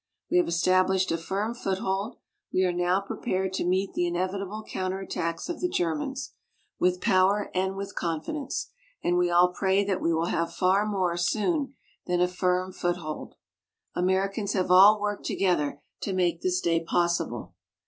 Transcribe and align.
We 0.31 0.37
have 0.37 0.47
established 0.47 1.11
a 1.11 1.15
firm 1.19 1.53
foothold. 1.53 2.15
We 2.51 2.63
are 2.65 2.73
now 2.73 3.01
prepared 3.01 3.53
to 3.53 3.63
meet 3.63 3.93
the 3.93 4.07
inevitable 4.07 4.65
counterattacks 4.67 5.47
of 5.47 5.59
the 5.59 5.69
Germans 5.69 6.33
with 6.79 7.01
power 7.01 7.51
and 7.53 7.75
with 7.75 7.93
confidence. 7.93 8.71
And 9.03 9.15
we 9.15 9.29
all 9.29 9.49
pray 9.53 9.83
that 9.83 10.01
we 10.01 10.11
will 10.11 10.25
have 10.25 10.55
far 10.55 10.87
more, 10.87 11.17
soon, 11.17 11.75
than 12.07 12.19
a 12.19 12.27
firm 12.27 12.71
foothold. 12.73 13.35
Americans 13.95 14.53
have 14.53 14.71
all 14.71 14.99
worked 14.99 15.25
together 15.25 15.83
to 15.99 16.13
make 16.13 16.41
this 16.41 16.61
day 16.61 16.83
possible. 16.83 17.53